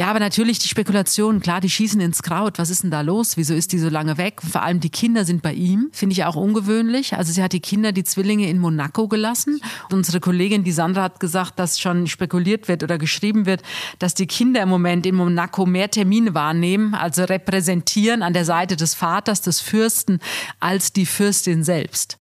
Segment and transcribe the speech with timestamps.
[0.00, 2.58] Ja, aber natürlich die Spekulation, klar, die schießen ins Kraut.
[2.58, 3.36] Was ist denn da los?
[3.36, 4.40] Wieso ist die so lange weg?
[4.40, 5.90] Vor allem die Kinder sind bei ihm.
[5.92, 7.18] Finde ich auch ungewöhnlich.
[7.18, 9.60] Also sie hat die Kinder, die Zwillinge in Monaco gelassen.
[9.92, 13.60] Unsere Kollegin, die Sandra, hat gesagt, dass schon spekuliert wird oder geschrieben wird,
[13.98, 18.76] dass die Kinder im Moment in Monaco mehr Termine wahrnehmen, also repräsentieren an der Seite
[18.76, 20.20] des Vaters, des Fürsten,
[20.60, 22.19] als die Fürstin selbst.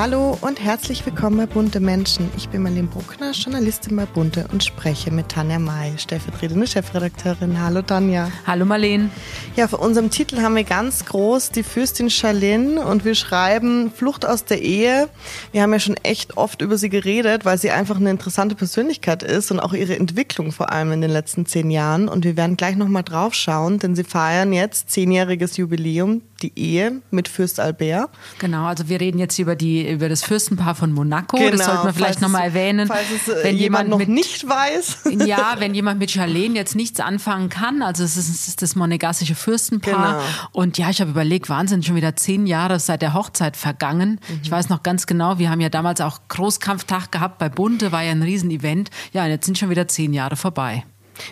[0.00, 2.30] Hallo und herzlich willkommen bei Bunte Menschen.
[2.34, 7.60] Ich bin Marlene Bruckner, Journalistin bei Bunte und spreche mit Tanja May, stellvertretende Chefredakteurin.
[7.60, 8.32] Hallo Tanja.
[8.46, 9.10] Hallo Marlene.
[9.56, 14.24] Ja, für unserem Titel haben wir ganz groß die Fürstin Charlene und wir schreiben Flucht
[14.24, 15.10] aus der Ehe.
[15.52, 19.22] Wir haben ja schon echt oft über sie geredet, weil sie einfach eine interessante Persönlichkeit
[19.22, 22.08] ist und auch ihre Entwicklung vor allem in den letzten zehn Jahren.
[22.08, 27.02] Und wir werden gleich nochmal drauf schauen, denn sie feiern jetzt zehnjähriges Jubiläum, die Ehe
[27.10, 28.08] mit Fürst Albert.
[28.38, 31.36] Genau, also wir reden jetzt über die über das Fürstenpaar von Monaco.
[31.36, 32.88] Genau, das sollte man vielleicht nochmal erwähnen.
[32.88, 34.98] Falls es äh, wenn jemand, noch mit, nicht weiß.
[35.26, 37.82] Ja, wenn jemand mit Charlene jetzt nichts anfangen kann.
[37.82, 40.14] Also es ist, es ist das monegassische Fürstenpaar.
[40.14, 40.24] Genau.
[40.52, 44.20] Und ja, ich habe überlegt, Wahnsinn, schon wieder zehn Jahre seit der Hochzeit vergangen.
[44.28, 44.40] Mhm.
[44.42, 48.02] Ich weiß noch ganz genau, wir haben ja damals auch Großkampftag gehabt bei Bunte, war
[48.02, 48.90] ja ein Riesenevent.
[49.12, 50.84] Ja, und jetzt sind schon wieder zehn Jahre vorbei.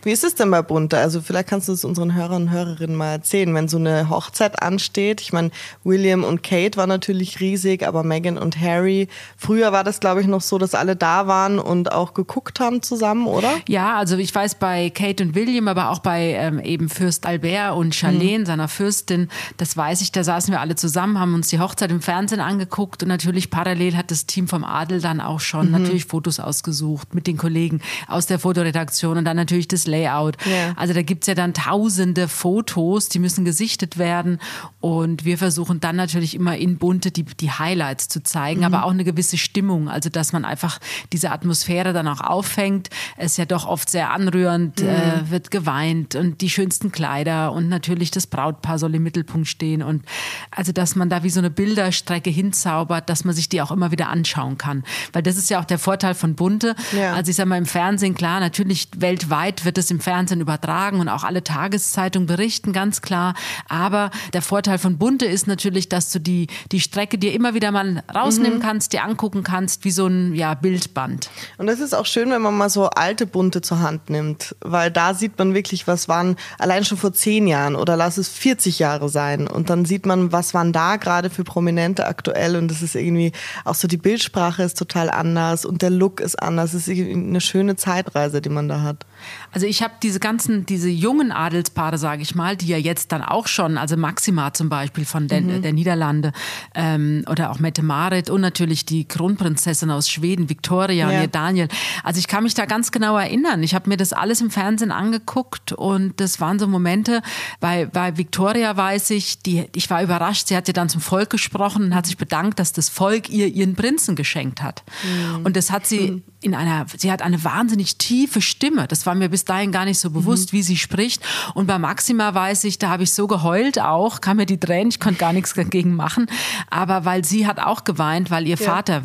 [0.02, 0.98] Wie ist es denn bei Bunte?
[0.98, 4.62] Also vielleicht kannst du es unseren Hörern und Hörerinnen mal erzählen, wenn so eine Hochzeit
[4.62, 5.20] ansteht.
[5.20, 5.50] Ich meine,
[5.84, 9.08] William und Kate war natürlich riesig, aber Meghan und Harry.
[9.36, 12.82] Früher war das, glaube ich, noch so, dass alle da waren und auch geguckt haben
[12.82, 13.50] zusammen, oder?
[13.68, 17.76] Ja, also ich weiß bei Kate und William, aber auch bei ähm, eben Fürst Albert
[17.76, 18.46] und Charlene, mhm.
[18.46, 22.00] seiner Fürstin, das weiß ich, da saßen wir alle zusammen, haben uns die Hochzeit im
[22.00, 25.72] Fernsehen angeguckt und natürlich parallel hat das Team vom Adel dann auch schon mhm.
[25.72, 30.36] natürlich Fotos ausgesucht mit den Kollegen aus der Fotoredaktion und dann natürlich das das Layout.
[30.44, 30.72] Ja.
[30.76, 34.38] Also da gibt es ja dann tausende Fotos, die müssen gesichtet werden.
[34.80, 38.66] Und wir versuchen dann natürlich immer in bunte die, die Highlights zu zeigen, mhm.
[38.66, 39.88] aber auch eine gewisse Stimmung.
[39.88, 40.78] Also dass man einfach
[41.12, 42.90] diese Atmosphäre dann auch auffängt.
[43.16, 44.88] Es ist ja doch oft sehr anrührend, mhm.
[44.88, 49.82] äh, wird geweint und die schönsten Kleider und natürlich das Brautpaar soll im Mittelpunkt stehen.
[49.82, 50.04] Und
[50.50, 53.90] also dass man da wie so eine Bilderstrecke hinzaubert, dass man sich die auch immer
[53.90, 54.84] wieder anschauen kann.
[55.12, 56.74] Weil das ist ja auch der Vorteil von Bunte.
[56.92, 57.14] Ja.
[57.14, 61.08] Also ich sag mal im Fernsehen, klar, natürlich weltweit wird es im Fernsehen übertragen und
[61.08, 63.34] auch alle Tageszeitungen berichten, ganz klar.
[63.68, 67.70] Aber der Vorteil von Bunte ist natürlich, dass du die, die Strecke dir immer wieder
[67.70, 68.62] mal rausnehmen mhm.
[68.62, 71.30] kannst, dir angucken kannst, wie so ein ja, Bildband.
[71.56, 74.90] Und das ist auch schön, wenn man mal so alte Bunte zur Hand nimmt, weil
[74.90, 78.78] da sieht man wirklich, was waren allein schon vor zehn Jahren oder lass es 40
[78.78, 79.46] Jahre sein.
[79.46, 83.32] Und dann sieht man, was waren da gerade für Prominente aktuell und das ist irgendwie
[83.64, 86.74] auch so die Bildsprache ist total anders und der Look ist anders.
[86.74, 89.06] Es ist eine schöne Zeitreise, die man da hat.
[89.52, 93.22] Also ich habe diese ganzen, diese jungen Adelspaare, sage ich mal, die ja jetzt dann
[93.22, 95.62] auch schon, also Maxima zum Beispiel von den, mhm.
[95.62, 96.32] der Niederlande
[96.74, 101.16] ähm, oder auch Mette Marit und natürlich die Kronprinzessin aus Schweden, Victoria ja.
[101.16, 101.68] und ihr Daniel.
[102.04, 103.62] Also ich kann mich da ganz genau erinnern.
[103.62, 107.22] Ich habe mir das alles im Fernsehen angeguckt und das waren so Momente,
[107.60, 111.30] bei, bei Victoria weiß ich, die, ich war überrascht, sie hat ja dann zum Volk
[111.30, 114.82] gesprochen und hat sich bedankt, dass das Volk ihr ihren Prinzen geschenkt hat.
[115.02, 115.46] Mhm.
[115.46, 116.22] Und das hat sie mhm.
[116.40, 118.86] in einer, sie hat eine wahnsinnig tiefe Stimme.
[118.86, 120.58] Das war mir bis dahin gar nicht so bewusst, mhm.
[120.58, 121.22] wie sie spricht.
[121.54, 124.90] Und bei Maxima weiß ich, da habe ich so geheult auch, kam mir die Tränen,
[124.90, 126.26] ich konnte gar nichts dagegen machen.
[126.68, 128.66] Aber weil sie hat auch geweint, weil ihr ja.
[128.66, 129.02] Vater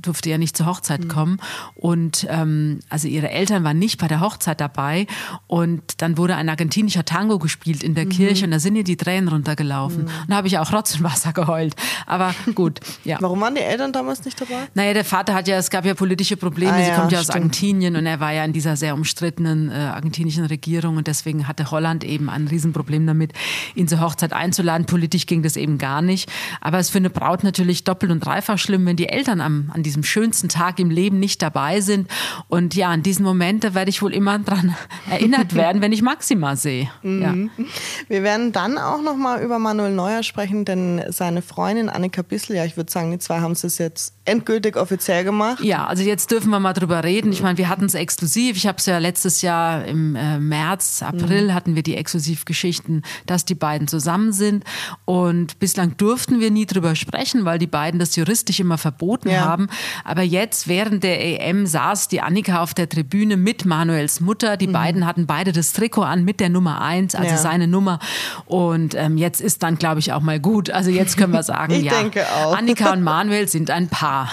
[0.00, 1.08] durfte ja nicht zur Hochzeit mhm.
[1.08, 1.40] kommen.
[1.74, 5.06] Und ähm, also ihre Eltern waren nicht bei der Hochzeit dabei.
[5.46, 8.10] Und dann wurde ein argentinischer Tango gespielt in der mhm.
[8.10, 10.04] Kirche und da sind ihr die Tränen runtergelaufen.
[10.04, 10.10] Mhm.
[10.22, 11.74] Und da habe ich auch Rotz und Wasser geheult.
[12.06, 13.18] Aber gut, ja.
[13.20, 14.68] Warum waren die Eltern damals nicht dabei?
[14.74, 16.72] Naja, der Vater hat ja, es gab ja politische Probleme.
[16.72, 17.36] Ah, Sie ja, kommt ja aus stimmt.
[17.36, 21.70] Argentinien und er war ja in dieser sehr umstrittenen äh, argentinischen Regierung und deswegen hatte
[21.70, 23.32] Holland eben ein Riesenproblem damit,
[23.74, 24.86] ihn zur Hochzeit einzuladen.
[24.86, 26.30] Politisch ging das eben gar nicht.
[26.60, 29.70] Aber es ist für eine Braut natürlich doppelt und dreifach schlimm, wenn die Eltern am,
[29.72, 32.08] an diesem schönsten Tag im Leben nicht dabei sind.
[32.48, 34.74] Und ja, an diesen Momente werde ich wohl immer dran
[35.10, 36.90] erinnert werden, wenn ich Maxima sehe.
[37.02, 37.50] Mhm.
[37.56, 37.64] Ja.
[38.08, 42.56] Wir werden dann auch noch mal über Manuel Neuer sprechen, denn seine Freundin Annika Bissel,
[42.56, 45.62] ja, ich würde sagen, die zwei haben es jetzt endgültig offiziell gemacht.
[45.62, 47.32] Ja, also jetzt dürfen wir mal drüber reden.
[47.32, 48.56] Ich meine, wir hatten es exklusiv.
[48.56, 51.54] Ich habe es ja letztes Jahr im äh, März, April mhm.
[51.54, 54.64] hatten wir die Exklusivgeschichten, dass die beiden zusammen sind.
[55.04, 59.44] Und bislang durften wir nie drüber sprechen, weil die beiden das juristisch immer verboten ja.
[59.44, 59.68] haben.
[60.04, 64.56] Aber jetzt während der EM saß die Annika auf der Tribüne mit Manuels Mutter.
[64.56, 64.72] Die mhm.
[64.72, 67.36] beiden hatten beide das Trikot an mit der Nummer eins, also ja.
[67.36, 67.98] seine Nummer.
[68.46, 70.70] Und ähm, jetzt ist dann, glaube ich, auch mal gut.
[70.70, 72.56] Also jetzt können wir sagen, ich ja, denke auch.
[72.56, 74.30] Annika und Manuel sind ein Paar.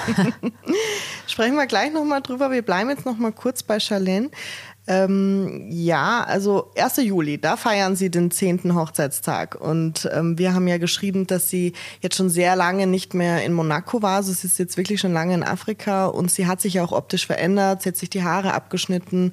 [1.27, 2.51] Sprechen wir gleich nochmal drüber.
[2.51, 4.29] Wir bleiben jetzt nochmal kurz bei Charlene.
[4.85, 6.97] Ähm, ja, also 1.
[6.97, 8.75] Juli, da feiern sie den 10.
[8.75, 9.55] Hochzeitstag.
[9.55, 11.71] Und ähm, wir haben ja geschrieben, dass sie
[12.01, 14.17] jetzt schon sehr lange nicht mehr in Monaco war.
[14.17, 16.91] Also sie ist jetzt wirklich schon lange in Afrika und sie hat sich ja auch
[16.91, 17.81] optisch verändert.
[17.81, 19.31] Sie hat sich die Haare abgeschnitten,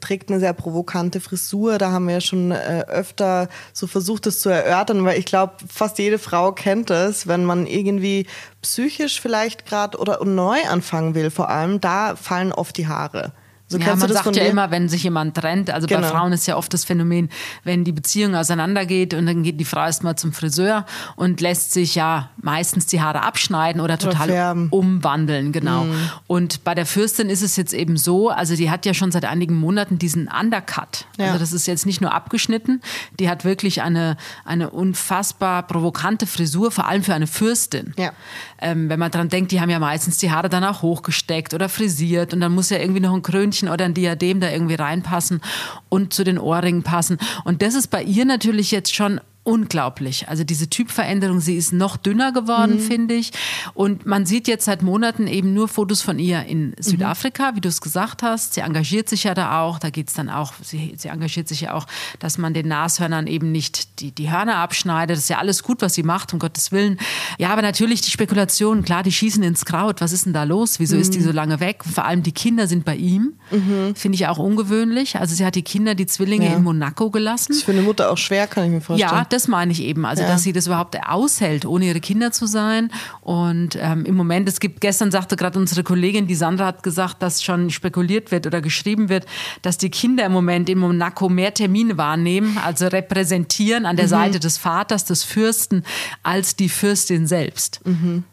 [0.00, 1.76] trägt eine sehr provokante Frisur.
[1.76, 5.54] Da haben wir ja schon äh, öfter so versucht, das zu erörtern, weil ich glaube,
[5.68, 8.26] fast jede Frau kennt es, wenn man irgendwie
[8.62, 13.32] psychisch vielleicht gerade oder neu anfangen will, vor allem, da fallen oft die Haare.
[13.68, 16.02] So ja, man sagt ja immer, wenn sich jemand trennt, also genau.
[16.02, 17.30] bei Frauen ist ja oft das Phänomen,
[17.64, 20.86] wenn die Beziehung auseinandergeht und dann geht die Frau erstmal zum Friseur
[21.16, 25.82] und lässt sich ja meistens die Haare abschneiden oder total oder umwandeln, genau.
[25.82, 26.10] Mhm.
[26.28, 29.24] Und bei der Fürstin ist es jetzt eben so, also die hat ja schon seit
[29.24, 31.06] einigen Monaten diesen Undercut.
[31.18, 31.26] Ja.
[31.26, 32.80] Also das ist jetzt nicht nur abgeschnitten,
[33.18, 37.94] die hat wirklich eine, eine unfassbar provokante Frisur, vor allem für eine Fürstin.
[37.98, 38.12] Ja.
[38.60, 41.68] Ähm, wenn man dran denkt, die haben ja meistens die Haare dann auch hochgesteckt oder
[41.68, 44.74] frisiert und dann muss ja irgendwie noch ein Krönchen Krönchen oder ein Diadem da irgendwie
[44.74, 45.40] reinpassen
[45.88, 47.18] und zu den Ohrringen passen.
[47.44, 50.28] Und das ist bei ihr natürlich jetzt schon unglaublich.
[50.28, 52.80] Also diese Typveränderung, sie ist noch dünner geworden, mhm.
[52.80, 53.30] finde ich.
[53.74, 57.56] Und man sieht jetzt seit Monaten eben nur Fotos von ihr in Südafrika, mhm.
[57.56, 58.54] wie du es gesagt hast.
[58.54, 59.78] Sie engagiert sich ja da auch.
[59.78, 61.86] Da geht es dann auch, sie, sie, engagiert sich ja auch,
[62.18, 65.16] dass man den Nashörnern eben nicht die, die Hörner abschneidet.
[65.16, 66.98] Das ist ja alles gut, was sie macht, um Gottes Willen.
[67.38, 70.00] Ja, aber natürlich die Spekulationen, klar, die schießen ins Kraut.
[70.00, 70.80] Was ist denn da los?
[70.80, 71.02] Wieso mhm.
[71.02, 71.84] ist die so lange weg?
[71.84, 73.34] Vor allem die Kinder sind bei ihm.
[73.52, 73.94] Mhm.
[73.94, 75.20] Finde ich auch ungewöhnlich.
[75.20, 76.56] Also sie hat die Kinder, die Zwillinge ja.
[76.56, 77.46] in Monaco gelassen.
[77.50, 79.12] Das ist für eine Mutter auch schwer, kann ich mir vorstellen.
[79.12, 80.04] Ja, das meine ich eben.
[80.04, 80.28] Also, ja.
[80.28, 82.90] dass sie das überhaupt aushält, ohne ihre Kinder zu sein.
[83.20, 87.22] Und ähm, im Moment, es gibt, gestern sagte gerade unsere Kollegin, die Sandra hat gesagt,
[87.22, 89.26] dass schon spekuliert wird oder geschrieben wird,
[89.62, 94.10] dass die Kinder im Moment in Monaco mehr Termine wahrnehmen, also repräsentieren an der mhm.
[94.10, 95.84] Seite des Vaters, des Fürsten,
[96.22, 97.80] als die Fürstin selbst.
[97.84, 98.24] Mhm.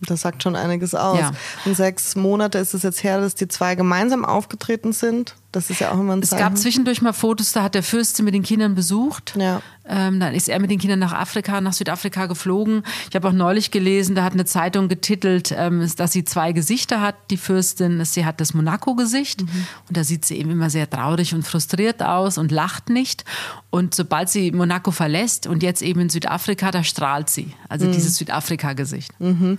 [0.00, 1.18] Das sagt schon einiges aus.
[1.18, 1.32] Ja.
[1.64, 5.34] Und sechs Monate ist es jetzt her, dass die zwei gemeinsam aufgetreten sind.
[5.54, 6.42] Das ist ja auch immer ein Zeichen.
[6.42, 9.34] Es gab zwischendurch mal Fotos, da hat der Fürste mit den Kindern besucht.
[9.38, 9.62] Ja.
[9.86, 12.82] Ähm, dann ist er mit den Kindern nach Afrika, nach Südafrika geflogen.
[13.10, 17.00] Ich habe auch neulich gelesen, da hat eine Zeitung getitelt, ähm, dass sie zwei Gesichter
[17.02, 18.02] hat, die Fürstin.
[18.04, 19.66] Sie hat das Monaco-Gesicht mhm.
[19.88, 23.24] und da sieht sie eben immer sehr traurig und frustriert aus und lacht nicht.
[23.70, 27.52] Und sobald sie Monaco verlässt und jetzt eben in Südafrika, da strahlt sie.
[27.68, 27.92] Also mhm.
[27.92, 29.12] dieses Südafrika-Gesicht.
[29.20, 29.58] Mhm.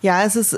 [0.00, 0.56] Ja, es ist,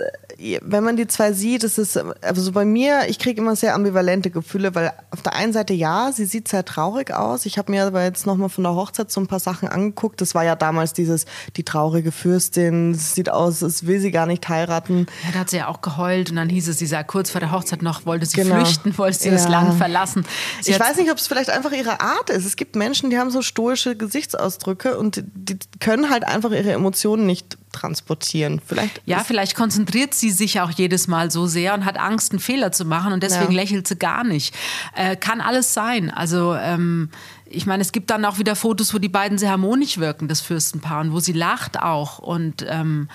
[0.62, 4.30] wenn man die zwei sieht, es ist, also bei mir, ich kriege immer sehr ambivalente
[4.30, 7.44] Gefühle, weil auf der einen Seite ja, sie sieht sehr traurig aus.
[7.44, 10.20] Ich habe mir aber jetzt nochmal von der Hochzeit so ein paar Sachen angeguckt.
[10.20, 11.26] Das war ja damals dieses,
[11.56, 15.06] die traurige Fürstin, sieht aus, es will sie gar nicht heiraten.
[15.24, 17.40] Ja, da hat sie ja auch geheult und dann hieß es, sie sei kurz vor
[17.40, 18.56] der Hochzeit noch, wollte sie genau.
[18.56, 19.34] flüchten, wollte sie ja.
[19.34, 20.24] das Land verlassen.
[20.60, 22.44] Sie ich weiß nicht, ob es vielleicht einfach ihre Art ist.
[22.44, 27.26] Es gibt Menschen, die haben so stoische Gesichtsausdrücke und die können halt einfach ihre Emotionen
[27.26, 28.60] nicht transportieren.
[28.64, 32.40] Vielleicht ja, vielleicht konzentriert sie sich auch jedes Mal so sehr und hat Angst, einen
[32.40, 33.60] Fehler zu machen und deswegen ja.
[33.60, 34.54] lächelt sie gar nicht.
[34.94, 36.10] Äh, kann alles sein.
[36.10, 37.10] Also ähm,
[37.50, 40.40] ich meine, es gibt dann auch wieder Fotos, wo die beiden sehr harmonisch wirken, das
[40.40, 43.08] Fürstenpaar, und wo sie lacht auch und ähm,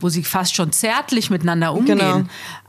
[0.00, 1.98] wo sie fast schon zärtlich miteinander umgehen.
[1.98, 2.24] Genau.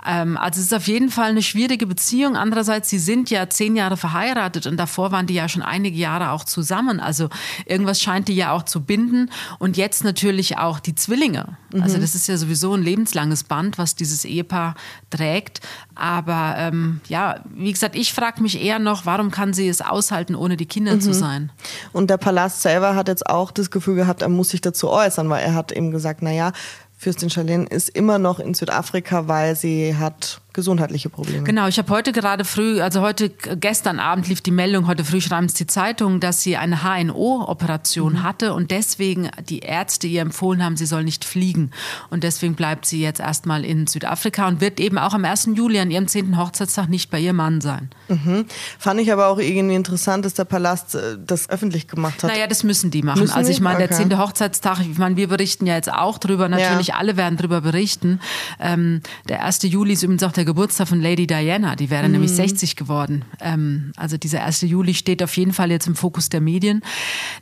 [0.06, 2.36] Ähm, also es ist auf jeden Fall eine schwierige Beziehung.
[2.38, 6.32] Andererseits, sie sind ja zehn Jahre verheiratet und davor waren die ja schon einige Jahre
[6.32, 7.00] auch zusammen.
[7.00, 7.30] Also
[7.66, 9.30] irgendwas scheint die ja auch zu binden.
[9.60, 11.58] Und jetzt natürlich auch die Zwillinge.
[11.74, 11.84] Mhm.
[11.84, 14.76] Also das ist ja sowieso ein lebenslanges Band, was dieses Ehepaar
[15.10, 15.60] trägt.
[15.96, 20.34] Aber ähm, ja, wie gesagt, ich frage mich eher noch, warum kann sie es aushalten,
[20.34, 21.02] ohne die Kinder mhm.
[21.02, 21.52] zu sein?
[21.92, 25.30] Und der Palast selber hat jetzt auch das Gefühl gehabt, er muss sich dazu äußern,
[25.30, 26.54] weil er hat eben gesagt, naja,
[27.02, 31.44] Fürstin Charlene ist immer noch in Südafrika, weil sie hat gesundheitliche Probleme.
[31.44, 35.22] Genau, ich habe heute gerade früh, also heute, gestern Abend lief die Meldung, heute früh
[35.22, 38.24] schreiben es die Zeitung, dass sie eine HNO-Operation mhm.
[38.24, 41.72] hatte und deswegen die Ärzte ihr empfohlen haben, sie soll nicht fliegen.
[42.10, 45.52] Und deswegen bleibt sie jetzt erstmal in Südafrika und wird eben auch am 1.
[45.56, 46.38] Juli an ihrem 10.
[46.38, 47.90] Hochzeitstag nicht bei ihrem Mann sein.
[48.10, 48.46] Mhm.
[48.78, 52.32] Fand ich aber auch irgendwie interessant, dass der Palast äh, das öffentlich gemacht hat.
[52.32, 53.22] Naja, das müssen die machen.
[53.22, 53.88] Müssen also ich meine, okay.
[53.88, 54.18] der 10.
[54.20, 56.96] Hochzeitstag, ich meine, wir berichten ja jetzt auch drüber, natürlich ja.
[56.96, 58.20] alle werden drüber berichten.
[58.60, 59.64] Ähm, der 1.
[59.64, 62.14] Juli ist übrigens auch der Geburtstag von Lady Diana, die wäre mhm.
[62.14, 63.24] nämlich 60 geworden.
[63.40, 64.62] Ähm, also dieser 1.
[64.62, 66.82] Juli steht auf jeden Fall jetzt im Fokus der Medien.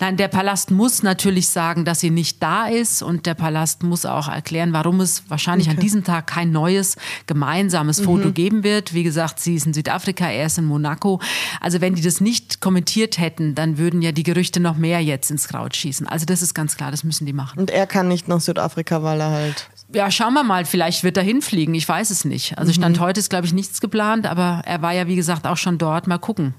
[0.01, 4.05] Nein, der Palast muss natürlich sagen, dass sie nicht da ist und der Palast muss
[4.05, 5.77] auch erklären, warum es wahrscheinlich okay.
[5.77, 6.97] an diesem Tag kein neues
[7.27, 8.33] gemeinsames Foto mhm.
[8.33, 8.93] geben wird.
[8.93, 11.21] Wie gesagt, sie ist in Südafrika, er ist in Monaco.
[11.61, 15.31] Also wenn die das nicht kommentiert hätten, dann würden ja die Gerüchte noch mehr jetzt
[15.31, 16.07] ins Kraut schießen.
[16.07, 17.57] Also das ist ganz klar, das müssen die machen.
[17.57, 21.17] Und er kann nicht nach Südafrika, weil er halt ja, schauen wir mal, vielleicht wird
[21.17, 21.74] er hinfliegen.
[21.74, 22.58] Ich weiß es nicht.
[22.58, 23.01] Also Stand mhm.
[23.01, 26.08] heute ist, glaube ich, nichts geplant, aber er war ja, wie gesagt, auch schon dort.
[26.08, 26.53] Mal gucken.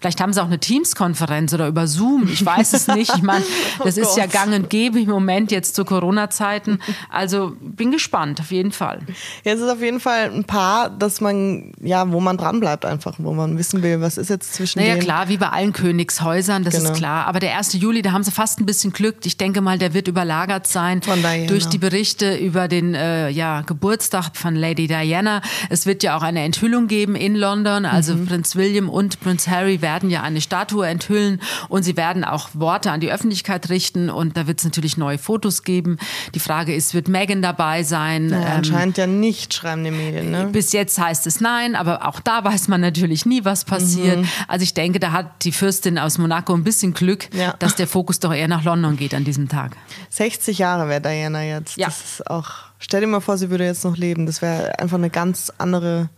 [0.00, 2.28] Vielleicht haben sie auch eine Teams-Konferenz oder über Zoom.
[2.32, 3.14] Ich weiß es nicht.
[3.16, 3.44] Ich meine,
[3.84, 6.78] das oh ist ja gang und gäbe im Moment jetzt zu Corona-Zeiten.
[7.10, 9.00] Also bin gespannt, auf jeden Fall.
[9.44, 13.14] Ja, es ist auf jeden Fall ein Paar, dass man, ja, wo man dranbleibt einfach,
[13.18, 15.04] wo man wissen will, was ist jetzt zwischen naja, denen.
[15.04, 16.90] klar, wie bei allen Königshäusern, das Genau.
[16.90, 17.26] ist klar.
[17.26, 17.74] Aber der 1.
[17.74, 19.16] Juli, da haben sie fast ein bisschen Glück.
[19.24, 21.46] Ich denke mal, der wird überlagert sein Diana.
[21.46, 25.42] durch die Berichte über den äh, ja, Geburtstag von Lady Diana.
[25.68, 27.84] Es wird ja auch eine Enthüllung geben in London.
[27.84, 28.26] Also Mhm.
[28.26, 32.90] Prinz William und Prinz Harry werden ja eine Statue enthüllen und sie werden auch Worte
[32.90, 35.98] an die Öffentlichkeit richten und da wird es natürlich neue Fotos geben.
[36.34, 38.30] Die Frage ist, wird Meghan dabei sein?
[38.30, 40.30] Ja, Ähm, anscheinend ja nicht, schreiben die Medien.
[40.30, 40.46] Ne?
[40.52, 44.18] bis jetzt heißt es nein, aber auch da weiß man natürlich nie, was passiert.
[44.20, 44.28] Mhm.
[44.48, 47.54] Also ich denke, da hat die Fürstin aus Monaco ein bisschen Glück, Ja.
[47.58, 49.76] dass der Fokus doch eher nach London geht an diesem Tag.
[50.10, 51.76] 60 Jahre wäre Diana jetzt.
[51.76, 51.86] Ja.
[51.86, 52.50] Das ist auch.
[52.78, 54.26] Stell dir mal vor, sie würde jetzt noch leben.
[54.26, 56.08] Das wäre einfach eine ganz andere,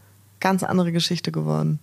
[0.40, 1.78] ganz andere Geschichte geworden.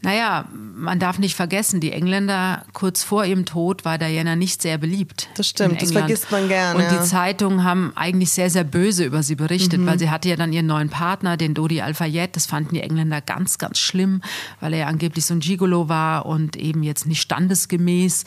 [0.00, 4.78] Naja, man darf nicht vergessen, die Engländer kurz vor ihrem Tod war Diana nicht sehr
[4.78, 5.28] beliebt.
[5.34, 6.84] Das stimmt, das vergisst man gern, Und.
[6.84, 6.88] Mhm.
[6.90, 10.52] die Zeitungen haben eigentlich sehr, sehr böse über sie berichtet, weil sie hatte ja dann
[10.52, 12.36] ihren neuen Partner, den Dodi Al-Fayed.
[12.36, 14.22] Das fanden die Engländer ganz, ganz schlimm,
[14.60, 18.22] weil er ja angeblich so ein Gigolo war und eben jetzt nicht standesgemäß.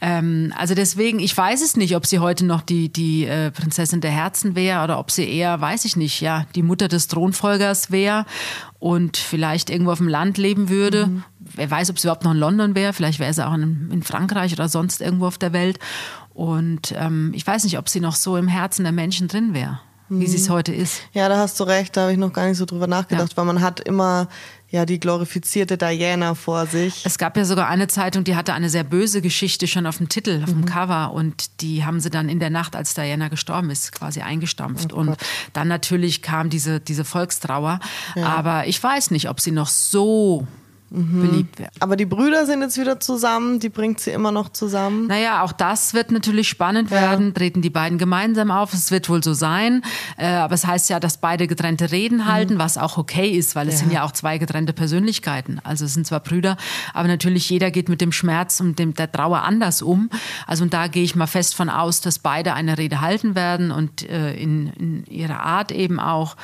[0.00, 4.00] Ähm, also deswegen, ich weiß es nicht, ob sie heute noch die, die äh, Prinzessin
[4.00, 7.90] der Herzen wäre oder ob sie eher, weiß ich nicht, ja, die Mutter des Thronfolgers
[7.90, 8.24] wäre
[8.78, 11.06] und vielleicht irgendwo auf dem Land leben würde.
[11.08, 11.24] Mhm.
[11.40, 12.92] Wer weiß, ob sie überhaupt noch in London wäre.
[12.92, 15.78] Vielleicht wäre sie auch in, in Frankreich oder sonst irgendwo auf der Welt.
[16.32, 19.80] Und ähm, ich weiß nicht, ob sie noch so im Herzen der Menschen drin wäre,
[20.08, 20.42] wie sie Mhm.
[20.42, 21.00] es heute ist.
[21.12, 23.36] Ja, da hast du recht, da habe ich noch gar nicht so drüber nachgedacht, Ja.
[23.36, 24.28] weil man hat immer
[24.70, 27.04] ja die glorifizierte Diana vor sich.
[27.04, 30.08] Es gab ja sogar eine Zeitung, die hatte eine sehr böse Geschichte schon auf dem
[30.08, 33.70] Titel, auf dem Cover und die haben sie dann in der Nacht, als Diana gestorben
[33.70, 34.92] ist, quasi eingestampft.
[34.92, 35.16] und
[35.52, 37.80] dann natürlich kam diese, diese Volkstrauer.
[38.22, 40.46] Aber ich weiß nicht, ob sie noch so
[40.90, 41.70] beliebt wäre.
[41.80, 45.06] Aber die Brüder sind jetzt wieder zusammen, die bringt sie immer noch zusammen.
[45.06, 47.34] Naja, auch das wird natürlich spannend werden.
[47.34, 48.72] Treten die beiden gemeinsam auf?
[48.72, 49.82] Es wird wohl so sein.
[50.16, 53.68] Äh, aber es heißt ja, dass beide getrennte Reden halten, was auch okay ist, weil
[53.68, 53.80] es Ja.
[53.80, 55.60] sind ja auch zwei getrennte Persönlichkeiten.
[55.62, 56.56] Also es sind zwar Brüder,
[56.94, 60.08] aber natürlich jeder geht mit dem Schmerz und dem, der Trauer anders um.
[60.46, 63.70] Also und da gehe ich mal fest von aus, dass beide eine Rede halten werden
[63.70, 66.36] und äh, in, in ihrer Art eben auch.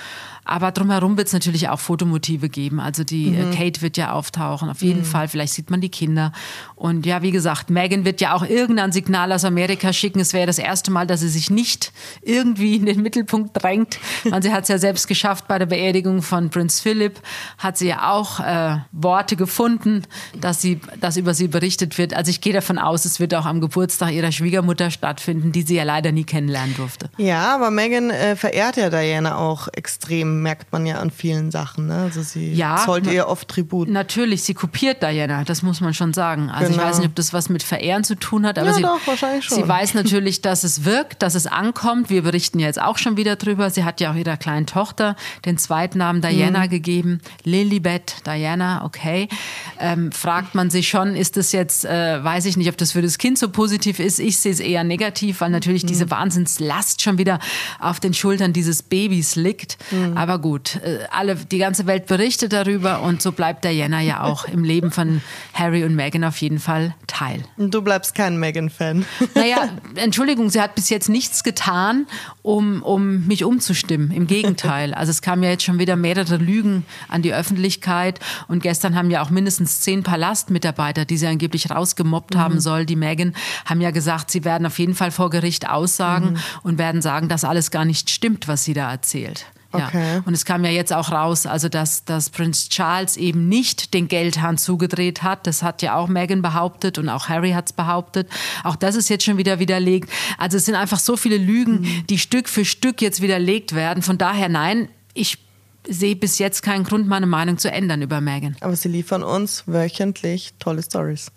[0.44, 2.80] Aber drumherum wird es natürlich auch Fotomotive geben.
[2.80, 3.52] Also die Mhm.
[3.52, 5.28] äh, Kate wird ja auftauchen, auf jeden Fall.
[5.28, 6.32] Vielleicht sieht man die Kinder.
[6.76, 10.20] Und ja, wie gesagt, Megan wird ja auch irgendein Signal aus Amerika schicken.
[10.20, 13.98] Es wäre das erste Mal, dass sie sich nicht irgendwie in den Mittelpunkt drängt.
[14.24, 17.18] Und sie hat es ja selbst geschafft bei der Beerdigung von Prinz Philip.
[17.58, 20.02] Hat sie ja auch äh, Worte gefunden,
[20.40, 22.14] dass, sie, dass über sie berichtet wird.
[22.14, 25.76] Also ich gehe davon aus, es wird auch am Geburtstag ihrer Schwiegermutter stattfinden, die sie
[25.76, 27.08] ja leider nie kennenlernen durfte.
[27.16, 31.86] Ja, aber Megan äh, verehrt ja Diana auch extrem, merkt man ja an vielen Sachen.
[31.86, 31.94] Ne?
[31.96, 33.88] Also sie Ja, zollt ihr oft Tribut.
[33.88, 36.50] Natürlich, sie kopiert Diana, das muss man schon sagen.
[36.50, 36.82] Also Genau.
[36.82, 39.00] ich weiß nicht, ob das was mit Verehren zu tun hat, aber Ja, sie, doch,
[39.06, 39.58] wahrscheinlich schon.
[39.58, 42.10] sie weiß natürlich, dass es wirkt, dass es ankommt.
[42.10, 43.70] Wir berichten ja jetzt auch schon wieder drüber.
[43.70, 46.68] Sie hat ja auch ihrer kleinen Tochter den Zweitnamen Diana Mhm.
[46.70, 47.20] gegeben.
[47.44, 49.28] Lilibet Diana, okay.
[49.78, 53.02] Ähm, fragt man sich schon, ist das jetzt, äh, weiß ich nicht, ob das für
[53.02, 54.18] das Kind so positiv ist.
[54.18, 55.88] Ich sehe es eher negativ, weil natürlich Mhm.
[55.88, 57.38] diese Wahnsinnslast schon wieder
[57.80, 59.76] auf den Schultern dieses Babys liegt.
[59.90, 60.16] Mhm.
[60.24, 64.46] Aber gut, äh, alle, die ganze Welt berichtet darüber und so bleibt Diana ja auch
[64.46, 65.20] im Leben von
[65.52, 67.44] Harry und Meghan auf jeden Fall Teil.
[67.58, 69.04] Und du bleibst kein Megan-Fan.
[69.34, 72.06] Naja, Entschuldigung, sie hat bis jetzt nichts getan,
[72.40, 74.12] um, um mich umzustimmen.
[74.12, 74.94] Im Gegenteil.
[74.94, 78.18] Also es kamen ja jetzt schon wieder mehrere Lügen an die Öffentlichkeit.
[78.48, 82.96] Und gestern haben ja auch mindestens zehn Palastmitarbeiter, die sie angeblich rausgemobbt haben soll, die
[82.96, 83.34] Megan,
[83.66, 87.44] haben ja gesagt, sie werden auf jeden Fall vor Gericht aussagen und werden sagen, dass
[87.44, 89.44] alles gar nicht stimmt, was sie da erzählt.
[89.78, 89.88] Ja.
[89.88, 90.22] Okay.
[90.24, 94.08] Und es kam ja jetzt auch raus, also dass, dass Prinz Charles eben nicht den
[94.08, 95.46] Geldhahn zugedreht hat.
[95.46, 98.28] Das hat ja auch Meghan behauptet und auch Harry hat es behauptet.
[98.62, 100.10] Auch das ist jetzt schon wieder widerlegt.
[100.38, 104.02] Also es sind einfach so viele Lügen, die Stück für Stück jetzt widerlegt werden.
[104.02, 105.38] Von daher nein, ich
[105.86, 108.56] sehe bis jetzt keinen Grund, meine Meinung zu ändern über Meghan.
[108.60, 111.30] Aber sie liefern uns wöchentlich tolle Stories.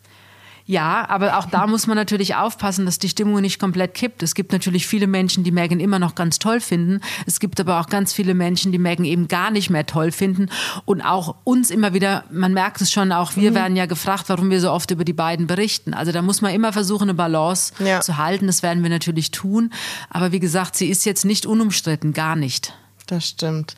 [0.70, 4.22] Ja, aber auch da muss man natürlich aufpassen, dass die Stimmung nicht komplett kippt.
[4.22, 7.00] Es gibt natürlich viele Menschen, die Megan immer noch ganz toll finden.
[7.26, 10.50] Es gibt aber auch ganz viele Menschen, die Megan eben gar nicht mehr toll finden.
[10.84, 14.50] Und auch uns immer wieder, man merkt es schon, auch wir werden ja gefragt, warum
[14.50, 15.94] wir so oft über die beiden berichten.
[15.94, 18.02] Also da muss man immer versuchen, eine Balance Ja.
[18.02, 18.48] zu halten.
[18.48, 19.72] Das werden wir natürlich tun.
[20.10, 22.74] Aber wie gesagt, sie ist jetzt nicht unumstritten, gar nicht.
[23.06, 23.78] Das stimmt.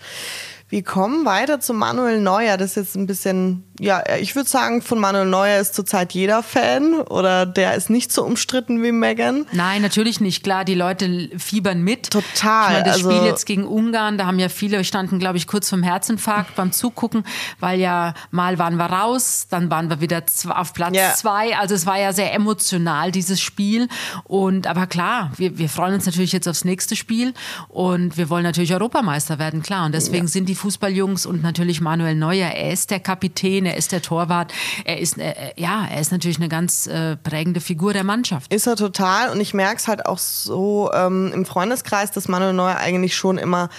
[0.72, 2.56] Wir kommen weiter zu Manuel Neuer.
[2.56, 6.44] Das ist jetzt ein bisschen, ja, ich würde sagen, von Manuel Neuer ist zurzeit jeder
[6.44, 9.48] Fan oder der ist nicht so umstritten wie Megan.
[9.52, 10.44] Nein, natürlich nicht.
[10.44, 12.12] Klar, die Leute fiebern mit.
[12.12, 12.68] Total.
[12.68, 15.48] Ich meine, das also Spiel jetzt gegen Ungarn, da haben ja viele standen, glaube ich,
[15.48, 17.24] kurz vom Herzinfarkt beim Zugucken,
[17.60, 21.16] weil ja mal waren wir raus, dann waren wir wieder auf Platz Ja.
[21.16, 21.58] zwei.
[21.58, 23.88] Also es war ja sehr emotional, dieses Spiel.
[24.24, 27.34] Und aber klar, wir, wir freuen uns natürlich jetzt aufs nächste Spiel
[27.70, 29.88] und wir wollen natürlich Europameister werden, klar.
[29.88, 33.92] Und deswegen sind die Fußballjungs und natürlich Manuel Neuer, er ist der Kapitän, er ist
[33.92, 34.54] der Torwart,
[34.86, 38.54] er ist, äh, ja, er ist natürlich eine ganz äh, prägende Figur der Mannschaft.
[38.54, 39.30] Ist er total.
[39.30, 43.38] Und ich merke es halt auch so ähm, im Freundeskreis, dass Manuel Neuer eigentlich schon
[43.38, 43.70] immer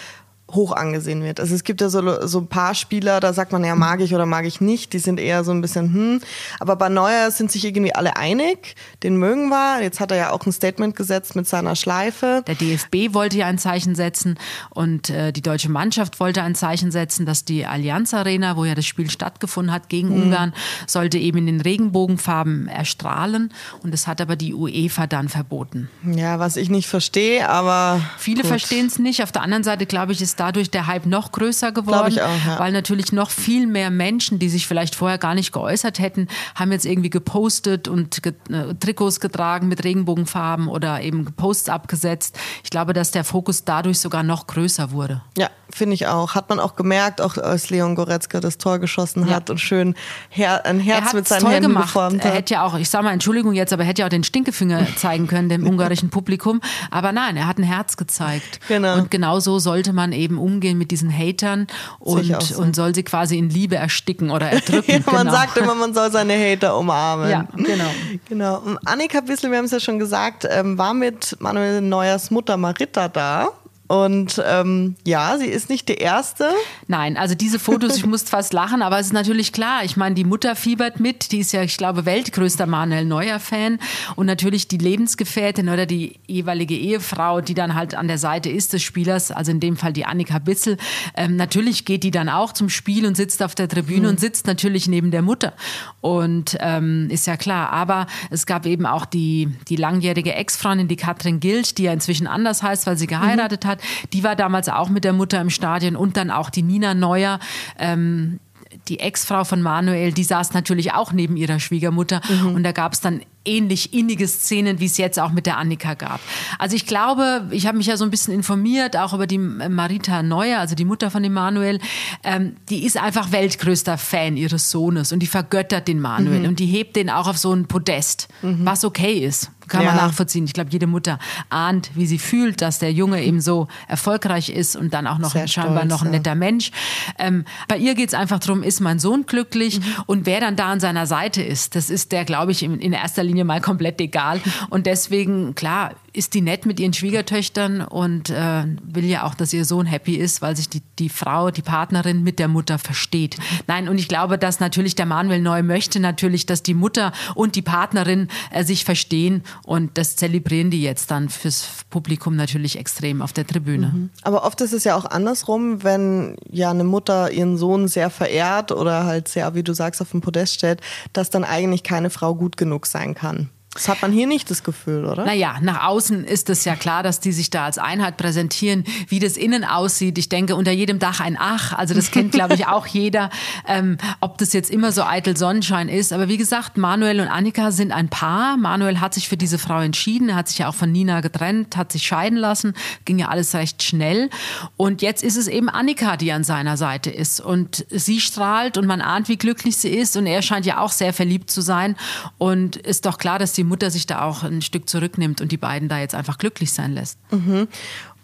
[0.52, 1.40] hoch angesehen wird.
[1.40, 4.14] Also es gibt ja so, so ein paar Spieler, da sagt man ja, mag ich
[4.14, 4.92] oder mag ich nicht.
[4.92, 6.21] Die sind eher so ein bisschen, hm.
[6.59, 8.75] Aber bei Neuer sind sich irgendwie alle einig.
[9.02, 9.83] Den mögen wir.
[9.83, 12.42] Jetzt hat er ja auch ein Statement gesetzt mit seiner Schleife.
[12.47, 14.38] Der DFB wollte ja ein Zeichen setzen
[14.71, 18.75] und äh, die deutsche Mannschaft wollte ein Zeichen setzen, dass die Allianz Arena, wo ja
[18.75, 20.52] das Spiel stattgefunden hat gegen Ungarn,
[20.87, 23.52] sollte eben in den Regenbogenfarben erstrahlen.
[23.83, 25.88] Und das hat aber die UEFA dann verboten.
[26.04, 29.23] Ja, was ich nicht verstehe, aber Viele verstehen es nicht.
[29.23, 32.59] Auf der anderen Seite, glaube ich, ist dadurch der Hype noch größer geworden, auch, ja.
[32.59, 36.73] weil natürlich noch viel mehr Menschen, die sich vielleicht vorher gar nicht geäußert hätten, haben
[36.73, 42.39] jetzt irgendwie gepostet und ge äh, Trikots getragen mit Regenbogenfarben oder eben Posts abgesetzt.
[42.65, 45.23] Ich glaube, dass der Fokus dadurch sogar noch größer wurde.
[45.37, 46.35] Ja, finde ich auch.
[46.35, 49.37] Hat man auch gemerkt, auch als Leon Goretzka das Tor geschossen Ja.
[49.37, 49.95] hat und schön
[50.29, 51.85] her ein Herz er mit hat seinen toll Händen gemacht.
[51.87, 52.37] geformt Er hat.
[52.39, 54.87] hätte ja auch, ich sag mal, Entschuldigung jetzt, aber er hätte ja auch den Stinkefinger
[54.97, 56.61] zeigen können dem ungarischen Publikum.
[56.91, 58.61] Aber nein, er hat ein Herz gezeigt.
[58.69, 58.95] Genau.
[58.97, 61.67] Und genau so sollte man eben umgehen mit diesen Hatern
[61.99, 62.61] und, so.
[62.61, 65.05] und soll sie quasi in Liebe ersticken oder erdrücken.
[65.07, 65.33] Ja, man genau.
[65.33, 67.31] sagt immer, man soll seine Hater umarmen.
[67.31, 67.91] Ja, genau.
[68.29, 68.59] genau.
[68.59, 72.57] Und Annika Wissel, wir haben es ja schon gesagt, ähm, war mit Manuel Neuers Mutter
[72.57, 73.49] Marita da.
[73.91, 76.49] Und ähm, ja, sie ist nicht die erste.
[76.87, 79.83] Nein, also diese Fotos, ich musste fast lachen, aber es ist natürlich klar.
[79.83, 83.81] Ich meine, die Mutter fiebert mit, die ist ja, ich glaube, weltgrößter Manuel Neuer-Fan.
[84.15, 88.73] Und natürlich die Lebensgefährtin oder die jeweilige Ehefrau, die dann halt an der Seite ist
[88.73, 90.77] des Spielers, also in dem Fall die Annika Bitzel.
[91.17, 94.47] Ähm, natürlich geht die dann auch zum Spiel und sitzt auf der Tribüne und sitzt
[94.47, 95.53] natürlich neben der Mutter.
[96.01, 97.71] Und ähm, ist ja klar.
[97.71, 102.29] Aber es gab eben auch die, die langjährige Ex-Freundin, die Katrin Gilt, die ja inzwischen
[102.29, 103.80] anders heißt, weil sie geheiratet hat.
[104.13, 107.39] Die war damals auch mit der Mutter im Stadion und dann auch die Nina Neuer.
[107.79, 108.41] Ähm,
[108.89, 112.21] die Ex-Frau von Manuel, die saß natürlich auch neben ihrer Schwiegermutter
[112.55, 115.95] und da gab es dann ähnlich innige Szenen, wie es jetzt auch mit der Annika
[115.95, 116.21] gab.
[116.59, 120.23] Also ich glaube, ich habe mich ja so ein bisschen informiert, auch über die Marita
[120.23, 121.78] Neuer, also die Mutter von dem Manuel,
[122.23, 126.67] ähm, die ist einfach weltgrößter Fan ihres Sohnes und die vergöttert den Manuel und die
[126.67, 129.50] hebt den auch auf so ein Podest, was okay ist.
[129.71, 130.02] Kann man Ja.
[130.06, 130.45] nachvollziehen.
[130.45, 134.76] Ich glaube, jede Mutter ahnt, wie sie fühlt, dass der Junge eben so erfolgreich ist
[134.76, 136.71] und dann auch noch Sehr scheinbar stolz, noch ein netter Mensch.
[137.19, 139.85] Ähm, bei ihr geht es einfach darum, ist mein Sohn glücklich Mhm.
[140.06, 142.93] und wer dann da an seiner Seite ist, das ist der, glaube ich, in, in
[142.93, 144.41] erster Linie mal komplett egal.
[144.69, 149.52] Und deswegen, klar, ist die nett mit ihren Schwiegertöchtern und äh, will ja auch, dass
[149.52, 153.37] ihr Sohn happy ist, weil sich die, die Frau, die Partnerin mit der Mutter versteht.
[153.69, 157.54] Nein, und ich glaube, dass natürlich der Manuel Neu möchte natürlich, dass die Mutter und
[157.54, 163.23] die Partnerin äh, sich verstehen und das zelebrieren die jetzt dann fürs Publikum natürlich extrem
[163.23, 164.11] auf der Tribüne.
[164.23, 168.73] Aber oft ist es ja auch andersrum, wenn ja eine Mutter ihren Sohn sehr verehrt
[168.73, 170.81] oder halt sehr, wie du sagst, auf dem Podest stellt,
[171.13, 173.51] dass dann eigentlich keine Frau gut genug sein kann.
[173.75, 175.25] Das hat man hier nicht das Gefühl, oder?
[175.25, 178.83] Naja, nach außen ist es ja klar, dass die sich da als Einheit präsentieren.
[179.06, 181.73] Wie das innen aussieht, ich denke, unter jedem Dach ein Ach.
[181.73, 183.30] Also das kennt, glaube ich, auch jeder.
[183.69, 186.13] Ähm, ob das jetzt immer so eitel Sonnenschein ist.
[186.13, 188.56] Aber wie gesagt, Manuel und Annika sind ein Paar.
[188.56, 190.35] Manuel hat sich für diese Frau entschieden.
[190.35, 192.75] Hat sich ja auch von Nina getrennt, hat sich scheiden lassen.
[193.04, 194.30] Ging ja alles recht schnell.
[194.76, 197.41] Und jetzt ist es eben Annika, die an seiner Seite ist.
[197.41, 200.17] Und sie strahlt und man ahnt, wie glücklich sie ist.
[200.17, 201.95] Und er scheint ja auch sehr verliebt zu sein.
[202.37, 205.57] Und ist doch klar, dass die Mutter sich da auch ein Stück zurücknimmt und die
[205.57, 207.19] beiden da jetzt einfach glücklich sein lässt.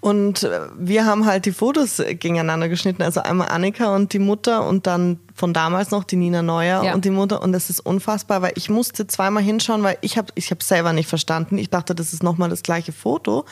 [0.00, 4.18] Und äh, wir haben halt die Fotos äh, gegeneinander geschnitten, also einmal Annika und die
[4.20, 6.94] Mutter und dann von damals noch die Nina Neuer Ja.
[6.94, 10.28] und die Mutter und das ist unfassbar, weil ich musste zweimal hinschauen, weil ich habe
[10.36, 11.58] ich habe selber nicht verstanden.
[11.58, 13.46] Ich dachte, das ist nochmal das gleiche Foto.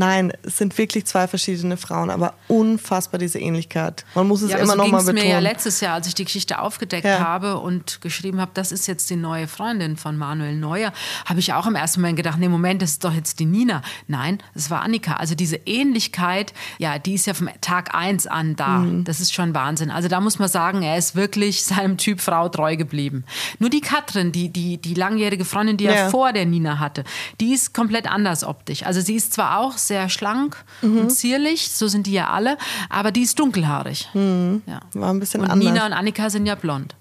[0.00, 4.06] Nein, es sind wirklich zwei verschiedene Frauen, aber unfassbar diese Ähnlichkeit.
[4.14, 5.30] Man muss es Ja, immer so noch mal es mir betonen.
[5.30, 7.18] ja letztes Jahr, als ich die Geschichte aufgedeckt Ja.
[7.20, 10.94] habe und geschrieben habe, das ist jetzt die neue Freundin von Manuel Neuer,
[11.26, 13.82] habe ich auch im ersten Moment gedacht, nee, Moment, das ist doch jetzt die Nina.
[14.08, 15.16] Nein, das war Annika.
[15.16, 18.78] Also diese Ähnlichkeit, ja, die ist ja vom Tag eins an da.
[18.78, 19.04] Mhm.
[19.04, 19.90] Das ist schon Wahnsinn.
[19.90, 23.24] Also da muss man sagen, er ist wirklich seinem Typ Frau treu geblieben.
[23.58, 25.92] Nur die Katrin, die, die, die langjährige Freundin, die Ja.
[25.92, 27.04] er vor der Nina hatte,
[27.40, 28.84] die ist komplett anders optisch.
[28.84, 32.56] Also sie ist zwar auch sehr schlank und zierlich, so sind die ja alle,
[32.88, 34.08] aber die ist dunkelhaarig.
[34.14, 34.80] Ja.
[34.94, 35.68] War ein bisschen Und anders.
[35.72, 36.94] Nina und Annika sind ja blond.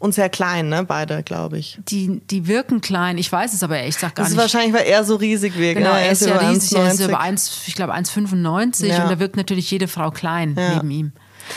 [0.00, 0.84] Und sehr klein, ne?
[0.84, 1.78] Beide, glaube ich.
[1.90, 4.42] Die, die wirken klein, ich weiß es aber ehrlich gesagt gar Das ist nicht.
[4.42, 5.78] wahrscheinlich, weil er so riesig wirkt.
[5.78, 6.00] Genau, ne?
[6.02, 7.08] er ist ja riesig, er ist 1,90.
[7.08, 9.02] über 1, ich glaube 1,95 Ja.
[9.02, 10.74] und da wirkt natürlich jede Frau klein Ja.
[10.76, 11.12] neben ihm.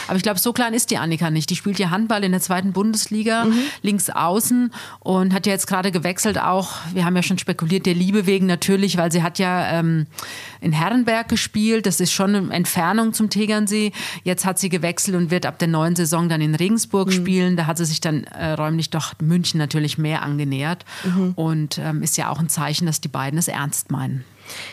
[0.08, 1.50] Aber ich glaube, so klein ist die Annika nicht.
[1.50, 3.54] Die spielt ja Handball in der zweiten Bundesliga, Mhm.
[3.82, 7.94] links außen und hat ja jetzt gerade gewechselt auch, wir haben ja schon spekuliert, der
[7.96, 10.08] Liebe wegen natürlich, weil sie hat ja ähm,
[10.62, 11.86] in Herrenberg gespielt.
[11.86, 13.92] Das ist schon eine Entfernung zum Tegernsee.
[14.24, 17.12] Jetzt hat sie gewechselt und wird ab der neuen Saison dann in Regensburg Mhm.
[17.14, 17.58] spielen.
[17.58, 21.32] Da hat sie sich dann äh, räumlich doch München natürlich mehr angenähert Mhm.
[21.36, 24.24] und ähm, ist ja auch ein Zeichen, dass die beiden es ernst meinen.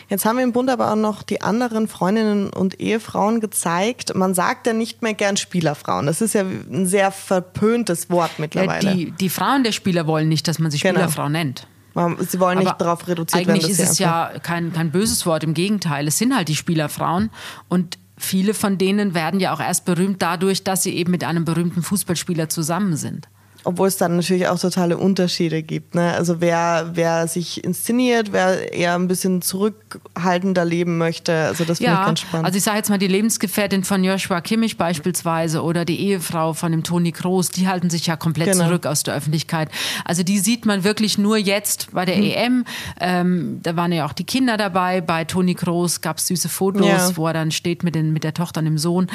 [0.09, 4.15] Jetzt haben wir im Bund aber auch noch die anderen Freundinnen und Ehefrauen gezeigt.
[4.15, 6.05] Man sagt ja nicht mehr gern Spielerfrauen.
[6.05, 8.93] Das ist ja ein sehr verpöntes Wort Ja, mittlerweile.
[8.95, 10.95] die, die Frauen der Spieler wollen nicht, dass man sich Genau.
[10.95, 11.67] Spielerfrau nennt.
[11.93, 13.59] Man- Sie wollen nicht Aber darauf reduziert werden.
[13.59, 16.07] Eigentlich ist sie es ja kein, kein böses Wort, im Gegenteil.
[16.07, 17.29] Es sind halt die Spielerfrauen
[17.67, 21.45] und viele von denen werden ja auch erst berühmt dadurch, dass sie eben mit einem
[21.45, 23.27] berühmten Fußballspieler zusammen sind.
[23.65, 25.93] Obwohl es dann natürlich auch totale Unterschiede gibt.
[25.95, 26.13] Ne?
[26.13, 31.33] Also wer, wer sich inszeniert, wer eher ein bisschen zurückhaltender leben möchte.
[31.33, 32.45] Also das finde ich ganz spannend.
[32.45, 36.71] also ich sage jetzt mal die Lebensgefährtin von Joshua Kimmich beispielsweise oder die Ehefrau von
[36.71, 38.65] dem Toni Kroos, die halten sich ja komplett Genau.
[38.65, 39.69] zurück aus der Öffentlichkeit.
[40.05, 42.23] Also die sieht man wirklich nur jetzt bei der Hm.
[42.23, 42.65] EM.
[42.99, 45.01] Ähm, da waren ja auch die Kinder dabei.
[45.01, 47.17] Bei Toni Kroos gab es süße Fotos, Ja.
[47.17, 49.07] wo er dann steht mit, den, mit der Tochter und dem Sohn.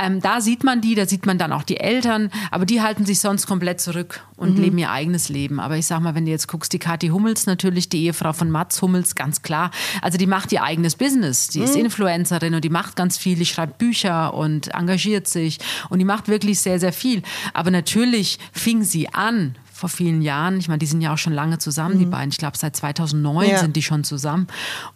[0.00, 3.06] Ähm, da sieht man die, da sieht man dann auch die Eltern, aber die halten
[3.06, 4.62] sich sonst komplett zurück und Mhm.
[4.64, 5.60] leben ihr eigenes Leben.
[5.60, 8.50] Aber ich sag mal, wenn du jetzt guckst, die Kathi Hummels natürlich, die Ehefrau von
[8.50, 9.70] Mats Hummels, ganz klar.
[10.02, 11.48] Also die macht ihr eigenes Business.
[11.48, 11.64] Die Mhm.
[11.64, 16.04] ist Influencerin und die macht ganz viel, die schreibt Bücher und engagiert sich und die
[16.04, 17.22] macht wirklich sehr, sehr viel.
[17.54, 20.58] Aber natürlich fing sie an vor vielen Jahren.
[20.58, 22.30] Ich meine, die sind ja auch schon lange zusammen, die beiden.
[22.30, 23.52] Ich glaube, seit 2009 Mhm.
[23.52, 23.58] Ja.
[23.58, 24.46] sind die schon zusammen.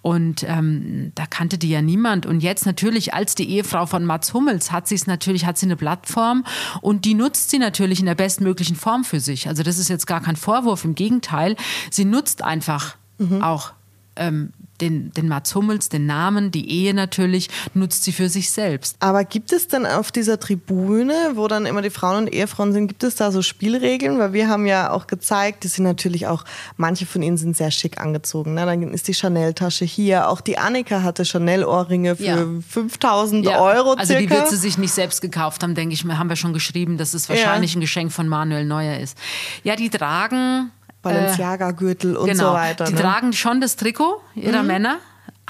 [0.03, 2.27] Und ähm, da kannte die ja niemand.
[2.27, 5.66] Und jetzt natürlich als die Ehefrau von Mats Hummels hat sie es natürlich, hat sie
[5.66, 6.45] eine Plattform
[6.81, 9.49] und die nutzt sie natürlich in der bestmöglichen Form für sich.
[9.49, 11.57] Also das ist jetzt gar kein Vorwurf, im Gegenteil.
[11.90, 12.97] Sie nutzt einfach
[13.43, 13.73] auch
[14.16, 18.97] ähm, den, den Mats Hummels, den Namen, die Ehe natürlich, nutzt sie für sich selbst.
[19.01, 22.88] Aber gibt es denn auf dieser Tribüne, wo dann immer die Frauen und Ehefrauen sind,
[22.88, 24.19] gibt es da so Spielregeln?
[24.19, 26.45] Weil wir haben ja auch gezeigt, die sind natürlich auch,
[26.77, 28.55] manche von ihnen sind sehr schick angezogen.
[28.55, 28.66] Ne?
[28.66, 30.29] Dann ist die Chanel-Tasche hier.
[30.29, 32.47] Auch die Annika hatte Chanel-Ohrringe für Ja.
[32.69, 34.01] 5000 Euro circa.
[34.01, 36.53] Also die wird sie sich nicht selbst gekauft haben, denke ich mir, haben wir schon
[36.53, 39.16] geschrieben, dass es wahrscheinlich ein Geschenk von Manuel Neuer ist.
[39.64, 40.71] Ja, die tragen
[41.03, 42.85] Balenciaga-Gürtel und genau, so weiter.
[42.85, 42.99] die ne?
[42.99, 43.03] Mhm.
[43.03, 44.99] tragen schon das Trikot ihrer Männer.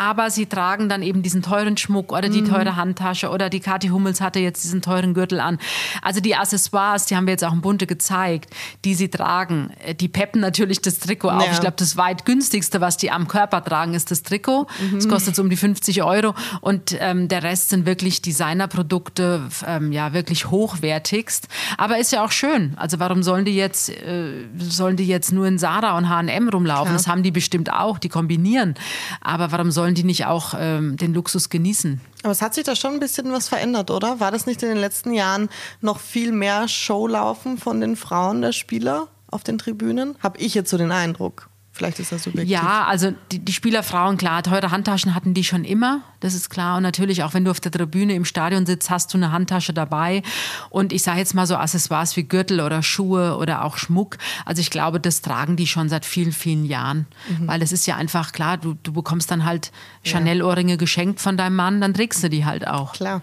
[0.00, 2.32] Aber sie tragen dann eben diesen teuren Schmuck oder Mhm.
[2.32, 5.58] die teure Handtasche oder die Kathi Hummels hatte jetzt diesen teuren Gürtel an.
[6.00, 8.48] Also die Accessoires, die haben wir jetzt auch im Bunte gezeigt,
[8.86, 11.44] die sie tragen, äh, die peppen natürlich das Trikot auf.
[11.44, 11.52] Ja.
[11.52, 14.66] Ich glaube, das weit günstigste, was die am Körper tragen, ist das Trikot.
[14.94, 15.10] Das Mhm.
[15.10, 16.34] kostet so um die 50 Euro.
[16.62, 21.48] Und ähm, der Rest sind wirklich Designerprodukte, ähm, ja, wirklich hochwertigst.
[21.76, 22.72] Aber ist ja auch schön.
[22.76, 26.92] Also warum sollen die jetzt, äh, sollen die jetzt nur in Sarah und H&M rumlaufen?
[26.94, 28.74] Das haben die bestimmt auch, die kombinieren.
[29.20, 32.00] Aber warum sollen die nicht auch ähm, den Luxus genießen?
[32.22, 34.20] Aber es hat sich da schon ein bisschen was verändert, oder?
[34.20, 35.48] War das nicht in den letzten Jahren
[35.80, 40.16] noch viel mehr Showlaufen von den Frauen der Spieler auf den Tribünen?
[40.20, 41.49] Habe ich jetzt so den Eindruck.
[41.80, 42.52] Vielleicht ist das subjektiv.
[42.52, 46.76] Ja, also die, die Spielerfrauen, klar, teure Handtaschen hatten die schon immer, das ist klar.
[46.76, 49.72] Und natürlich, auch wenn du auf der Tribüne im Stadion sitzt, hast du eine Handtasche
[49.72, 50.22] dabei.
[50.68, 54.18] Und ich sage jetzt mal so Accessoires wie Gürtel oder Schuhe oder auch Schmuck.
[54.44, 57.06] Also ich glaube, das tragen die schon seit vielen, vielen Jahren.
[57.46, 59.72] Weil es ist ja einfach klar, du, du bekommst dann halt
[60.04, 62.92] Chanel-Ohrringe geschenkt von deinem Mann, dann trägst du die halt auch.
[62.92, 63.22] Klar.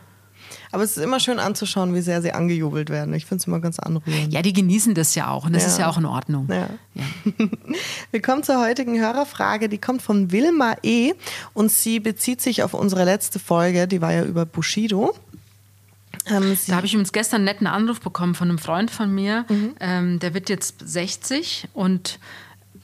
[0.72, 3.14] Aber es ist immer schön anzuschauen, wie sehr sie angejubelt werden.
[3.14, 4.32] Ich finde es immer ganz anrührend.
[4.34, 5.70] Ja, die genießen das ja auch und das Ja.
[5.70, 6.48] ist ja auch in Ordnung.
[6.50, 6.70] Ja.
[6.94, 7.04] Ja.
[8.12, 9.70] Wir kommen zur heutigen Hörerfrage.
[9.70, 11.14] Die kommt von Wilma E.
[11.54, 13.88] Und sie bezieht sich auf unsere letzte Folge.
[13.88, 15.16] Die war ja über Bushido.
[16.30, 19.46] Ähm, Da habe ich übrigens gestern einen netten Anruf bekommen von einem Freund von mir.
[19.50, 19.76] Mhm.
[19.80, 22.20] Ähm, der wird jetzt 60 und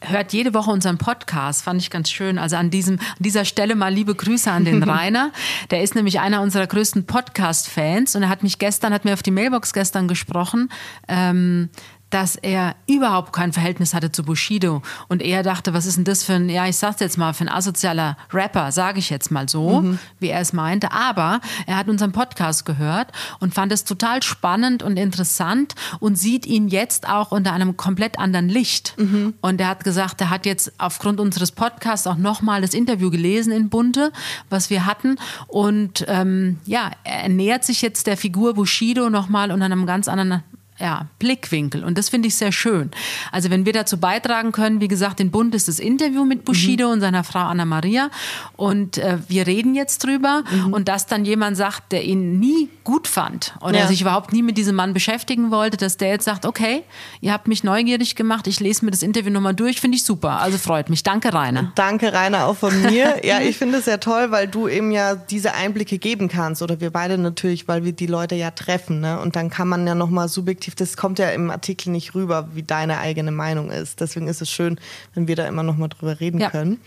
[0.10, 2.38] hört jede Woche unseren Podcast, fand ich ganz schön.
[2.38, 5.32] Also an, diesem, an dieser Stelle mal liebe Grüße an den Rainer.
[5.72, 9.24] Der ist nämlich einer unserer größten Podcast-Fans und er hat mich gestern, hat mir auf
[9.24, 10.70] die Mailbox gestern gesprochen,
[11.08, 11.70] ähm,
[12.14, 16.24] dass er überhaupt kein Verhältnis hatte zu Bushido und er dachte, was ist denn das
[16.24, 19.50] für ein, ja, ich sag's jetzt mal, für ein asozialer Rapper, sage ich jetzt mal
[19.50, 19.82] so,
[20.20, 20.92] wie er es meinte.
[20.92, 26.46] Aber er hat unseren Podcast gehört und fand es total spannend und interessant und sieht
[26.46, 28.94] ihn jetzt auch unter einem komplett anderen Licht.
[29.42, 33.52] Und er hat gesagt, er hat jetzt aufgrund unseres Podcasts auch nochmal das Interview gelesen
[33.52, 34.12] in Bunte,
[34.50, 35.18] was wir hatten.
[35.48, 40.44] Und ähm, ja, er nähert sich jetzt der Figur Bushido nochmal unter einem ganz anderen
[40.80, 41.84] ja, Blickwinkel.
[41.84, 42.92] Und das finde ich sehr schön.
[43.32, 46.88] Also wenn wir dazu beitragen können, wie gesagt, den Bund ist das Interview mit Bushido
[46.88, 46.94] mhm.
[46.94, 48.10] und seiner Frau Anna Maria.
[48.56, 50.44] Und äh, wir reden jetzt drüber.
[50.52, 50.74] Mhm.
[50.74, 53.88] Und dass dann jemand sagt, der ihn nie gut fand oder ja.
[53.88, 56.84] sich überhaupt nie mit diesem Mann beschäftigen wollte, dass der jetzt sagt, okay,
[57.22, 60.42] ihr habt mich neugierig gemacht, ich lese mir das Interview nochmal durch, finde ich super.
[60.42, 61.04] Also freut mich.
[61.04, 61.72] Danke, Rainer.
[61.76, 63.20] Danke, Rainer, auch von mir.
[63.24, 66.62] ja, ich finde es sehr toll, weil du eben ja diese Einblicke geben kannst.
[66.62, 69.00] Oder wir beide natürlich, weil wir die Leute ja treffen.
[69.00, 69.20] Ne?
[69.20, 72.64] Und dann kann man ja nochmal subjektiv, das kommt ja im Artikel nicht rüber, wie
[72.64, 74.00] deine eigene Meinung ist.
[74.02, 74.80] Deswegen ist es schön,
[75.14, 76.50] wenn wir da immer nochmal drüber reden ja.
[76.50, 76.80] können.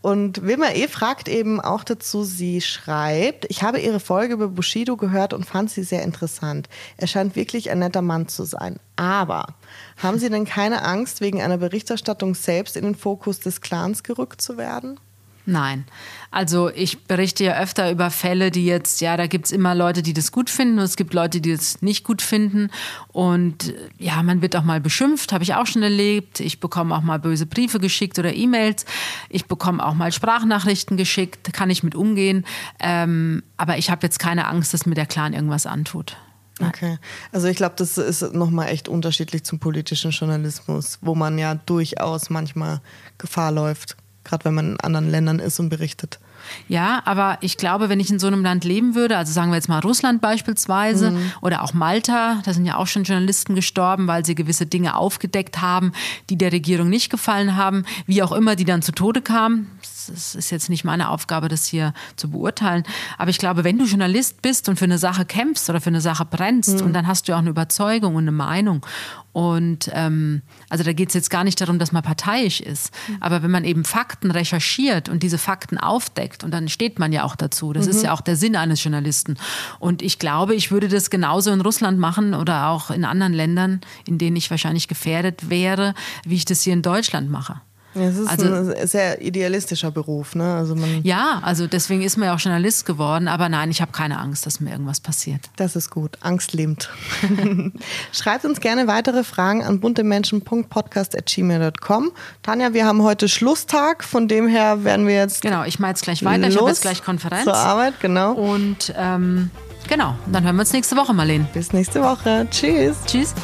[0.00, 0.86] Und Wilma E.
[0.86, 5.70] fragt eben auch dazu, sie schreibt, ich habe ihre Folge über Bushido gehört und fand
[5.70, 6.68] sie sehr interessant.
[6.96, 8.78] Er scheint wirklich ein netter Mann zu sein.
[8.94, 9.54] Aber
[9.96, 14.40] haben Sie denn keine Angst, wegen einer Berichterstattung selbst in den Fokus des Clans gerückt
[14.40, 15.00] zu werden?
[15.48, 15.86] Nein.
[16.30, 20.02] Also ich berichte ja öfter über Fälle, die jetzt, ja, da gibt es immer Leute,
[20.02, 22.68] die das gut finden und es gibt Leute, die das nicht gut finden.
[23.08, 26.40] Und ja, man wird auch mal beschimpft, habe ich auch schon erlebt.
[26.40, 28.84] Ich bekomme auch mal böse Briefe geschickt oder E-Mails.
[29.30, 32.44] Ich bekomme auch mal Sprachnachrichten geschickt, kann ich mit umgehen.
[32.78, 36.18] Ähm, aber ich habe jetzt keine Angst, dass mir der Clan irgendwas antut.
[36.60, 36.98] Okay.
[37.32, 42.28] Also ich glaube, das ist nochmal echt unterschiedlich zum politischen Journalismus, wo man ja durchaus
[42.28, 42.82] manchmal
[43.16, 43.96] Gefahr läuft,
[44.28, 46.18] gerade wenn man in anderen Ländern ist und berichtet.
[46.68, 49.56] Ja, aber ich glaube, wenn ich in so einem Land leben würde, also sagen wir
[49.56, 51.32] jetzt mal Russland beispielsweise mhm.
[51.40, 55.60] oder auch Malta, da sind ja auch schon Journalisten gestorben, weil sie gewisse Dinge aufgedeckt
[55.60, 55.92] haben,
[56.30, 59.70] die der Regierung nicht gefallen haben, wie auch immer, die dann zu Tode kamen.
[60.10, 62.84] Es ist jetzt nicht meine Aufgabe, das hier zu beurteilen.
[63.16, 66.00] Aber ich glaube, wenn du Journalist bist und für eine Sache kämpfst oder für eine
[66.00, 66.86] Sache brennst, mhm.
[66.86, 68.84] und dann hast du auch eine Überzeugung und eine Meinung.
[69.32, 72.92] Und ähm, also da geht es jetzt gar nicht darum, dass man parteiisch ist.
[73.06, 73.16] Mhm.
[73.20, 77.24] Aber wenn man eben Fakten recherchiert und diese Fakten aufdeckt, und dann steht man ja
[77.24, 77.72] auch dazu.
[77.72, 77.90] Das mhm.
[77.90, 79.36] ist ja auch der Sinn eines Journalisten.
[79.78, 83.80] Und ich glaube, ich würde das genauso in Russland machen oder auch in anderen Ländern,
[84.06, 85.94] in denen ich wahrscheinlich gefährdet wäre,
[86.24, 87.60] wie ich das hier in Deutschland mache.
[87.94, 90.54] Es ist also, ein sehr idealistischer Beruf, ne?
[90.54, 93.92] Also man ja, also deswegen ist man ja auch Journalist geworden, aber nein, ich habe
[93.92, 95.40] keine Angst, dass mir irgendwas passiert.
[95.56, 96.18] Das ist gut.
[96.20, 96.90] Angst lähmt.
[98.12, 102.12] Schreibt uns gerne weitere Fragen an buntemenschen.podcast.gmail.com.
[102.42, 105.40] Tanja, wir haben heute Schlusstag, von dem her werden wir jetzt.
[105.42, 106.48] Genau, ich mache jetzt gleich weiter.
[106.48, 107.44] ich habe jetzt gleich Konferenz.
[107.44, 108.34] Zur Arbeit, genau.
[108.34, 109.50] Und ähm,
[109.88, 111.48] genau, dann hören wir uns nächste Woche, Marlene.
[111.54, 112.46] Bis nächste Woche.
[112.50, 112.98] Tschüss.
[113.06, 113.34] Tschüss.